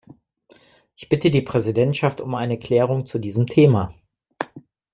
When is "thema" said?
3.45-3.93